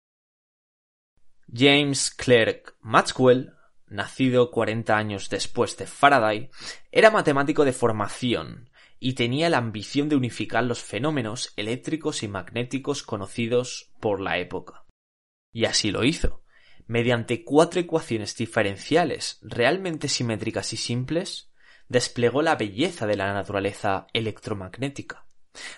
James 1.52 2.10
Clerk 2.10 2.76
Maxwell, 2.80 3.52
nacido 3.86 4.50
40 4.50 4.96
años 4.96 5.28
después 5.28 5.76
de 5.76 5.86
Faraday, 5.86 6.50
era 6.90 7.10
matemático 7.10 7.64
de 7.64 7.72
formación 7.72 8.70
y 8.98 9.14
tenía 9.14 9.50
la 9.50 9.58
ambición 9.58 10.08
de 10.08 10.16
unificar 10.16 10.64
los 10.64 10.82
fenómenos 10.82 11.52
eléctricos 11.56 12.22
y 12.22 12.28
magnéticos 12.28 13.02
conocidos 13.02 13.92
por 14.00 14.20
la 14.20 14.38
época. 14.38 14.84
Y 15.52 15.64
así 15.64 15.90
lo 15.90 16.04
hizo. 16.04 16.42
Mediante 16.86 17.44
cuatro 17.44 17.80
ecuaciones 17.80 18.36
diferenciales 18.36 19.38
realmente 19.42 20.08
simétricas 20.08 20.72
y 20.72 20.76
simples, 20.76 21.50
desplegó 21.88 22.42
la 22.42 22.56
belleza 22.56 23.06
de 23.06 23.16
la 23.16 23.32
naturaleza 23.32 24.06
electromagnética. 24.12 25.26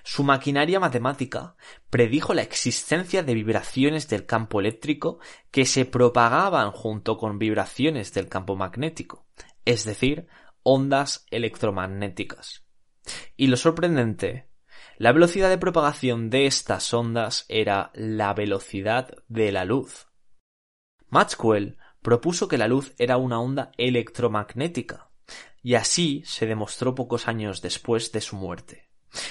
Su 0.03 0.25
maquinaria 0.25 0.81
matemática 0.81 1.55
predijo 1.91 2.35
la 2.35 2.43
existencia 2.43 3.23
de 3.23 3.35
vibraciones 3.35 4.09
del 4.09 4.27
campo 4.27 4.61
eléctrico 4.61 5.21
que 5.51 5.67
se 5.67 5.85
propagaban 5.85 6.73
junto 6.73 7.17
con 7.17 7.39
vibraciones 7.39 8.13
del 8.13 8.29
campo 8.29 8.57
magnético, 8.57 9.27
es 9.65 9.85
decir, 9.85 10.27
ondas 10.63 11.27
electromagnéticas. 11.31 12.68
Y 13.37 13.47
lo 13.47 13.57
sorprendente, 13.57 14.49
la 14.97 15.13
velocidad 15.13 15.49
de 15.49 15.59
propagación 15.59 16.29
de 16.29 16.47
estas 16.47 16.93
ondas 16.93 17.45
era 17.49 17.93
la 17.95 18.35
velocidad 18.35 19.15
de 19.29 19.53
la 19.53 19.65
luz. 19.65 20.09
Maxwell 21.09 21.79
propuso 22.03 22.49
que 22.49 22.59
la 22.59 22.69
luz 22.69 22.95
era 22.99 23.17
una 23.17 23.41
onda 23.41 23.73
electromagnética, 23.77 25.11
y 25.63 25.75
así 25.75 26.23
se 26.25 26.47
demostró 26.47 26.95
pocos 26.95 27.29
años 27.29 27.63
después 27.63 28.13
de 28.13 28.21
su 28.21 28.37
muerte. 28.37 28.91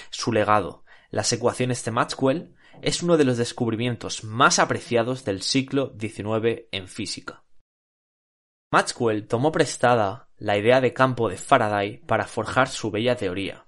Su 0.09 0.31
legado, 0.31 0.83
las 1.09 1.31
ecuaciones 1.33 1.83
de 1.83 1.91
Maxwell, 1.91 2.55
es 2.81 3.03
uno 3.03 3.17
de 3.17 3.25
los 3.25 3.37
descubrimientos 3.37 4.23
más 4.23 4.59
apreciados 4.59 5.25
del 5.25 5.41
siglo 5.41 5.95
XIX 5.99 6.67
en 6.71 6.87
física. 6.87 7.43
Maxwell 8.71 9.27
tomó 9.27 9.51
prestada 9.51 10.29
la 10.37 10.57
idea 10.57 10.81
de 10.81 10.93
campo 10.93 11.29
de 11.29 11.37
Faraday 11.37 11.97
para 12.05 12.25
forjar 12.25 12.67
su 12.67 12.91
bella 12.91 13.15
teoría. 13.15 13.66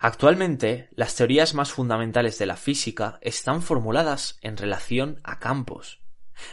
Actualmente, 0.00 0.88
las 0.92 1.14
teorías 1.14 1.54
más 1.54 1.72
fundamentales 1.72 2.38
de 2.38 2.46
la 2.46 2.56
física 2.56 3.18
están 3.22 3.62
formuladas 3.62 4.38
en 4.40 4.56
relación 4.56 5.20
a 5.24 5.38
campos. 5.38 6.00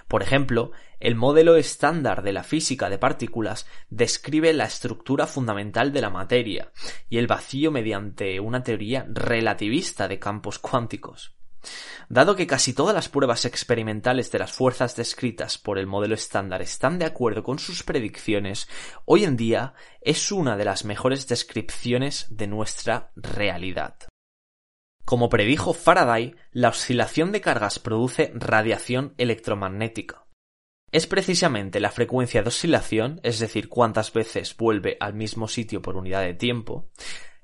Por 0.08 0.22
ejemplo, 0.22 0.72
el 1.00 1.16
modelo 1.16 1.56
estándar 1.56 2.24
de 2.24 2.34
la 2.34 2.44
física 2.44 2.90
de 2.90 2.98
partículas 2.98 3.68
describe 3.90 4.52
la 4.54 4.66
estructura 4.66 5.28
fundamental 5.28 5.94
de 5.94 6.02
la 6.02 6.10
materia 6.10 6.72
y 7.10 7.20
el 7.20 7.28
vacío 7.28 7.72
mediante 7.72 8.40
una 8.40 8.64
teoría 8.64 9.06
relativista 9.08 10.08
de 10.08 10.20
campos 10.20 10.60
cuánticos. 10.60 11.37
Dado 12.10 12.36
que 12.36 12.48
casi 12.48 12.74
todas 12.74 12.96
las 12.96 13.10
pruebas 13.10 13.46
experimentales 13.46 14.32
de 14.32 14.40
las 14.40 14.52
fuerzas 14.52 14.96
descritas 14.96 15.58
por 15.58 15.78
el 15.78 15.88
modelo 15.88 16.16
estándar 16.16 16.62
están 16.62 17.00
de 17.00 17.06
acuerdo 17.06 17.44
con 17.44 17.60
sus 17.60 17.84
predicciones, 17.84 18.68
hoy 19.06 19.24
en 19.24 19.36
día 19.36 19.74
es 20.02 20.32
una 20.32 20.58
de 20.58 20.66
las 20.66 20.86
mejores 20.86 21.28
descripciones 21.28 22.28
de 22.30 22.48
nuestra 22.48 23.12
realidad. 23.16 23.96
Como 25.04 25.30
predijo 25.30 25.74
Faraday, 25.74 26.36
la 26.52 26.70
oscilación 26.70 27.32
de 27.32 27.42
cargas 27.42 27.80
produce 27.80 28.32
radiación 28.36 29.14
electromagnética. 29.18 30.28
Es 30.92 31.08
precisamente 31.08 31.80
la 31.80 31.92
frecuencia 31.92 32.42
de 32.42 32.48
oscilación, 32.48 33.20
es 33.24 33.40
decir, 33.40 33.68
cuántas 33.68 34.14
veces 34.14 34.56
vuelve 34.56 34.98
al 35.00 35.14
mismo 35.14 35.48
sitio 35.48 35.82
por 35.82 35.98
unidad 35.98 36.24
de 36.24 36.34
tiempo, 36.34 36.90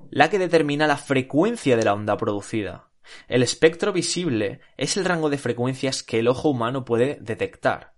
la 0.09 0.29
que 0.29 0.39
determina 0.39 0.87
la 0.87 0.97
frecuencia 0.97 1.75
de 1.75 1.83
la 1.83 1.93
onda 1.93 2.15
producida. 2.17 2.92
El 3.27 3.43
espectro 3.43 3.93
visible 3.93 4.61
es 4.77 4.97
el 4.97 5.05
rango 5.05 5.29
de 5.29 5.37
frecuencias 5.37 6.03
que 6.03 6.19
el 6.19 6.27
ojo 6.27 6.49
humano 6.49 6.85
puede 6.85 7.17
detectar. 7.21 7.93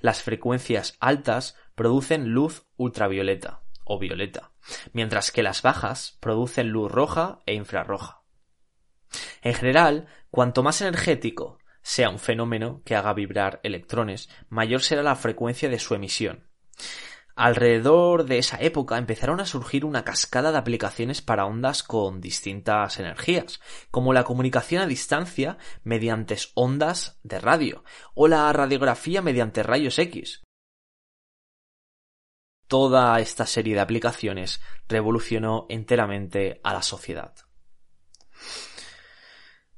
Las 0.00 0.22
frecuencias 0.22 0.96
altas 1.00 1.56
producen 1.74 2.30
luz 2.30 2.66
ultravioleta 2.76 3.62
o 3.84 3.98
violeta, 3.98 4.52
mientras 4.92 5.30
que 5.30 5.42
las 5.42 5.62
bajas 5.62 6.18
producen 6.20 6.68
luz 6.68 6.90
roja 6.90 7.40
e 7.46 7.54
infrarroja. 7.54 8.22
En 9.42 9.54
general, 9.54 10.08
cuanto 10.30 10.62
más 10.62 10.80
energético 10.80 11.58
sea 11.80 12.10
un 12.10 12.18
fenómeno 12.18 12.82
que 12.84 12.96
haga 12.96 13.14
vibrar 13.14 13.60
electrones, 13.62 14.28
mayor 14.48 14.82
será 14.82 15.02
la 15.02 15.16
frecuencia 15.16 15.68
de 15.70 15.78
su 15.78 15.94
emisión. 15.94 16.48
Alrededor 17.40 18.24
de 18.24 18.38
esa 18.38 18.56
época 18.60 18.98
empezaron 18.98 19.38
a 19.38 19.46
surgir 19.46 19.84
una 19.84 20.02
cascada 20.02 20.50
de 20.50 20.58
aplicaciones 20.58 21.22
para 21.22 21.46
ondas 21.46 21.84
con 21.84 22.20
distintas 22.20 22.98
energías, 22.98 23.60
como 23.92 24.12
la 24.12 24.24
comunicación 24.24 24.82
a 24.82 24.88
distancia 24.88 25.56
mediante 25.84 26.36
ondas 26.54 27.20
de 27.22 27.38
radio 27.38 27.84
o 28.14 28.26
la 28.26 28.52
radiografía 28.52 29.22
mediante 29.22 29.62
rayos 29.62 30.00
X. 30.00 30.42
Toda 32.66 33.20
esta 33.20 33.46
serie 33.46 33.76
de 33.76 33.82
aplicaciones 33.82 34.60
revolucionó 34.88 35.66
enteramente 35.68 36.60
a 36.64 36.74
la 36.74 36.82
sociedad. 36.82 37.36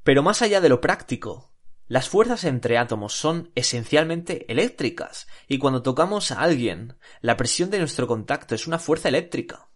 Pero 0.02 0.22
más 0.22 0.40
allá 0.40 0.62
de 0.62 0.70
lo 0.70 0.80
práctico, 0.80 1.52
las 1.90 2.08
fuerzas 2.08 2.44
entre 2.44 2.78
átomos 2.78 3.14
son 3.14 3.50
esencialmente 3.56 4.46
eléctricas, 4.48 5.26
y 5.48 5.58
cuando 5.58 5.82
tocamos 5.82 6.30
a 6.30 6.40
alguien, 6.40 6.96
la 7.20 7.36
presión 7.36 7.68
de 7.68 7.80
nuestro 7.80 8.06
contacto 8.06 8.54
es 8.54 8.68
una 8.68 8.78
fuerza 8.78 9.08
eléctrica. 9.08 9.70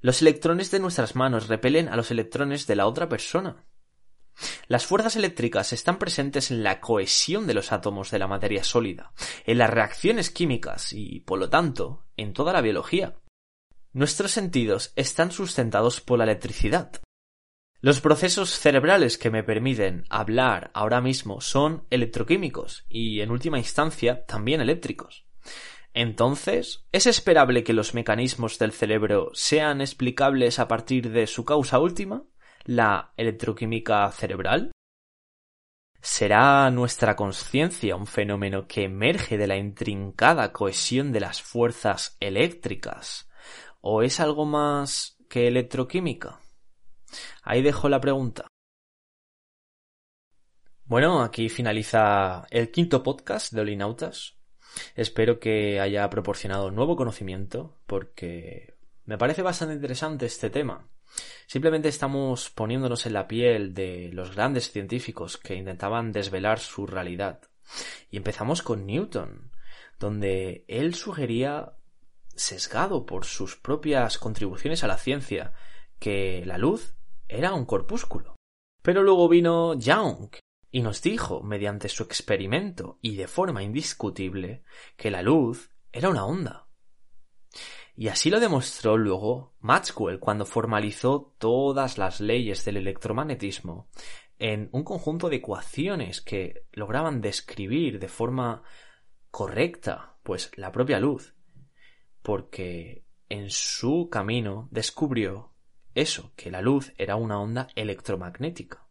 Los 0.00 0.22
electrones 0.22 0.70
de 0.70 0.78
nuestras 0.78 1.16
manos 1.16 1.48
repelen 1.48 1.90
a 1.90 1.96
los 1.96 2.10
electrones 2.10 2.66
de 2.66 2.76
la 2.76 2.86
otra 2.86 3.10
persona. 3.10 3.66
Las 4.68 4.86
fuerzas 4.86 5.16
eléctricas 5.16 5.74
están 5.74 5.98
presentes 5.98 6.50
en 6.50 6.62
la 6.62 6.80
cohesión 6.80 7.46
de 7.46 7.52
los 7.52 7.72
átomos 7.72 8.10
de 8.10 8.20
la 8.20 8.26
materia 8.26 8.64
sólida, 8.64 9.12
en 9.44 9.58
las 9.58 9.68
reacciones 9.68 10.30
químicas 10.30 10.94
y, 10.94 11.20
por 11.20 11.38
lo 11.38 11.50
tanto, 11.50 12.06
en 12.16 12.32
toda 12.32 12.54
la 12.54 12.62
biología. 12.62 13.20
Nuestros 13.92 14.30
sentidos 14.30 14.94
están 14.96 15.30
sustentados 15.30 16.00
por 16.00 16.16
la 16.16 16.24
electricidad. 16.24 17.02
Los 17.82 18.02
procesos 18.02 18.50
cerebrales 18.50 19.16
que 19.16 19.30
me 19.30 19.42
permiten 19.42 20.04
hablar 20.10 20.70
ahora 20.74 21.00
mismo 21.00 21.40
son 21.40 21.86
electroquímicos 21.88 22.84
y, 22.90 23.22
en 23.22 23.30
última 23.30 23.56
instancia, 23.56 24.26
también 24.26 24.60
eléctricos. 24.60 25.24
Entonces, 25.94 26.84
¿es 26.92 27.06
esperable 27.06 27.64
que 27.64 27.72
los 27.72 27.94
mecanismos 27.94 28.58
del 28.58 28.72
cerebro 28.72 29.30
sean 29.32 29.80
explicables 29.80 30.58
a 30.58 30.68
partir 30.68 31.10
de 31.10 31.26
su 31.26 31.46
causa 31.46 31.78
última, 31.78 32.24
la 32.64 33.14
electroquímica 33.16 34.12
cerebral? 34.12 34.72
¿Será 36.02 36.70
nuestra 36.70 37.16
conciencia 37.16 37.96
un 37.96 38.06
fenómeno 38.06 38.66
que 38.66 38.84
emerge 38.84 39.38
de 39.38 39.46
la 39.46 39.56
intrincada 39.56 40.52
cohesión 40.52 41.12
de 41.12 41.20
las 41.20 41.40
fuerzas 41.40 42.18
eléctricas? 42.20 43.30
¿O 43.80 44.02
es 44.02 44.20
algo 44.20 44.44
más 44.44 45.16
que 45.30 45.48
electroquímica? 45.48 46.39
Ahí 47.42 47.62
dejo 47.62 47.88
la 47.88 48.00
pregunta. 48.00 48.46
Bueno, 50.84 51.22
aquí 51.22 51.48
finaliza 51.48 52.46
el 52.50 52.70
quinto 52.70 53.02
podcast 53.02 53.52
de 53.52 53.60
Olinautas. 53.60 54.36
Espero 54.94 55.38
que 55.38 55.80
haya 55.80 56.08
proporcionado 56.10 56.70
nuevo 56.70 56.96
conocimiento 56.96 57.80
porque 57.86 58.76
me 59.04 59.18
parece 59.18 59.42
bastante 59.42 59.74
interesante 59.74 60.26
este 60.26 60.50
tema. 60.50 60.88
Simplemente 61.46 61.88
estamos 61.88 62.50
poniéndonos 62.50 63.06
en 63.06 63.12
la 63.12 63.26
piel 63.26 63.74
de 63.74 64.10
los 64.12 64.34
grandes 64.34 64.70
científicos 64.70 65.36
que 65.36 65.54
intentaban 65.54 66.12
desvelar 66.12 66.58
su 66.58 66.86
realidad. 66.86 67.40
Y 68.10 68.16
empezamos 68.16 68.62
con 68.62 68.86
Newton, 68.86 69.52
donde 69.98 70.64
él 70.68 70.94
sugería, 70.94 71.72
sesgado 72.34 73.06
por 73.06 73.24
sus 73.24 73.56
propias 73.56 74.18
contribuciones 74.18 74.84
a 74.84 74.88
la 74.88 74.98
ciencia, 74.98 75.52
que 75.98 76.42
la 76.46 76.58
luz 76.58 76.94
era 77.30 77.54
un 77.54 77.64
corpúsculo. 77.64 78.36
Pero 78.82 79.02
luego 79.02 79.28
vino 79.28 79.74
Young 79.74 80.30
y 80.70 80.82
nos 80.82 81.02
dijo, 81.02 81.42
mediante 81.42 81.88
su 81.88 82.02
experimento 82.02 82.98
y 83.02 83.16
de 83.16 83.26
forma 83.26 83.62
indiscutible, 83.62 84.62
que 84.96 85.10
la 85.10 85.22
luz 85.22 85.70
era 85.92 86.08
una 86.08 86.24
onda. 86.24 86.68
Y 87.96 88.08
así 88.08 88.30
lo 88.30 88.40
demostró 88.40 88.96
luego 88.96 89.54
Maxwell 89.60 90.20
cuando 90.20 90.46
formalizó 90.46 91.34
todas 91.38 91.98
las 91.98 92.20
leyes 92.20 92.64
del 92.64 92.78
electromagnetismo 92.78 93.90
en 94.38 94.70
un 94.72 94.84
conjunto 94.84 95.28
de 95.28 95.36
ecuaciones 95.36 96.22
que 96.22 96.66
lograban 96.72 97.20
describir 97.20 97.98
de 97.98 98.08
forma 98.08 98.62
correcta 99.30 100.18
pues 100.22 100.50
la 100.56 100.72
propia 100.72 100.98
luz, 100.98 101.34
porque 102.22 103.04
en 103.28 103.50
su 103.50 104.08
camino 104.10 104.68
descubrió 104.70 105.52
eso, 105.94 106.32
que 106.36 106.50
la 106.50 106.60
luz 106.60 106.92
era 106.96 107.16
una 107.16 107.40
onda 107.40 107.68
electromagnética. 107.74 108.86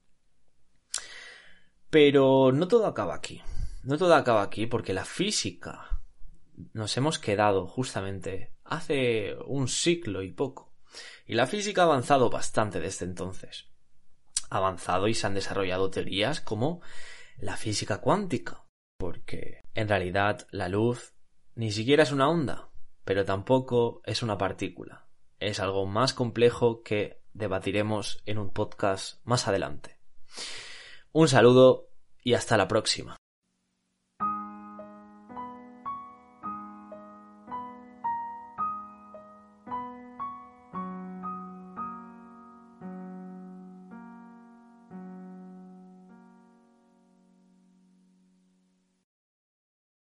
Pero 1.89 2.51
no 2.51 2.67
todo 2.67 2.85
acaba 2.85 3.15
aquí. 3.15 3.41
No 3.83 3.97
todo 3.97 4.13
acaba 4.15 4.41
aquí 4.43 4.67
porque 4.67 4.93
la 4.93 5.05
física 5.05 6.01
nos 6.73 6.95
hemos 6.97 7.17
quedado 7.19 7.67
justamente 7.67 8.53
hace 8.63 9.35
un 9.45 9.67
siglo 9.67 10.21
y 10.21 10.31
poco. 10.31 10.75
Y 11.25 11.35
la 11.35 11.47
física 11.47 11.83
ha 11.83 11.85
avanzado 11.85 12.29
bastante 12.29 12.79
desde 12.79 13.05
entonces. 13.05 13.67
Ha 14.49 14.57
avanzado 14.57 15.07
y 15.07 15.13
se 15.13 15.25
han 15.27 15.35
desarrollado 15.35 15.89
teorías 15.89 16.41
como 16.41 16.81
la 17.37 17.55
física 17.55 18.01
cuántica. 18.01 18.65
Porque 18.97 19.61
en 19.73 19.87
realidad 19.87 20.47
la 20.51 20.67
luz 20.67 21.13
ni 21.55 21.71
siquiera 21.71 22.03
es 22.03 22.11
una 22.11 22.29
onda, 22.29 22.69
pero 23.05 23.23
tampoco 23.23 24.01
es 24.05 24.21
una 24.21 24.37
partícula 24.37 25.08
es 25.39 25.59
algo 25.59 25.85
más 25.85 26.13
complejo 26.13 26.83
que 26.83 27.21
debatiremos 27.33 28.21
en 28.25 28.37
un 28.37 28.51
podcast 28.51 29.19
más 29.23 29.47
adelante. 29.47 29.97
Un 31.11 31.27
saludo 31.27 31.89
y 32.23 32.33
hasta 32.33 32.57
la 32.57 32.67
próxima. 32.67 33.18